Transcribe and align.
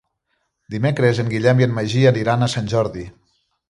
Dimecres 0.75 1.21
en 1.25 1.31
Guillem 1.35 1.63
i 1.65 1.69
en 1.69 1.79
Magí 1.79 2.05
aniran 2.15 2.43
a 2.43 2.53
Sant 2.59 2.77
Jordi. 2.77 3.11